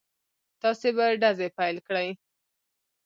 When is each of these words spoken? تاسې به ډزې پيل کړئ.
تاسې 0.61 0.89
به 0.95 1.05
ډزې 1.21 1.47
پيل 1.57 1.77
کړئ. 1.87 2.09